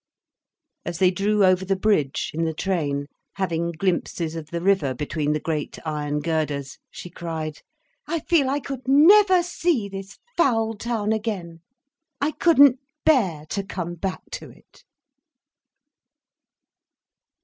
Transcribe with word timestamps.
As 0.83 0.97
they 0.97 1.11
drew 1.11 1.45
over 1.45 1.63
the 1.63 1.75
bridge, 1.75 2.31
in 2.33 2.43
the 2.43 2.55
train, 2.55 3.05
having 3.33 3.71
glimpses 3.71 4.35
of 4.35 4.47
the 4.47 4.59
river 4.59 4.95
between 4.95 5.31
the 5.33 5.39
great 5.39 5.77
iron 5.85 6.21
girders, 6.21 6.79
she 6.89 7.07
cried: 7.11 7.61
"I 8.07 8.21
feel 8.21 8.49
I 8.49 8.61
could 8.61 8.87
never 8.87 9.43
see 9.43 9.87
this 9.87 10.17
foul 10.35 10.73
town 10.73 11.13
again—I 11.13 12.31
couldn't 12.31 12.79
bear 13.05 13.45
to 13.51 13.63
come 13.63 13.93
back 13.93 14.23
to 14.31 14.49
it." 14.49 14.83